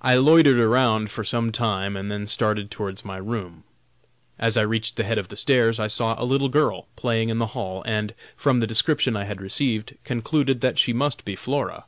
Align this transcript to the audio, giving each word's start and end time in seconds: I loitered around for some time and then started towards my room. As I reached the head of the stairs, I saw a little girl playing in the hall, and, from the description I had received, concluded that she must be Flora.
I 0.00 0.14
loitered 0.14 0.60
around 0.60 1.10
for 1.10 1.24
some 1.24 1.50
time 1.50 1.96
and 1.96 2.08
then 2.08 2.24
started 2.24 2.70
towards 2.70 3.04
my 3.04 3.16
room. 3.16 3.64
As 4.38 4.56
I 4.56 4.60
reached 4.62 4.94
the 4.94 5.02
head 5.02 5.18
of 5.18 5.26
the 5.26 5.34
stairs, 5.34 5.80
I 5.80 5.88
saw 5.88 6.14
a 6.16 6.22
little 6.24 6.48
girl 6.48 6.86
playing 6.94 7.30
in 7.30 7.38
the 7.38 7.46
hall, 7.58 7.82
and, 7.84 8.14
from 8.36 8.60
the 8.60 8.66
description 8.68 9.16
I 9.16 9.24
had 9.24 9.40
received, 9.40 9.96
concluded 10.04 10.60
that 10.60 10.78
she 10.78 10.92
must 10.92 11.24
be 11.24 11.34
Flora. 11.34 11.86